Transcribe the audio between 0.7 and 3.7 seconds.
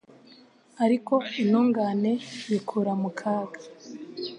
ariko intungane yikura mu kaga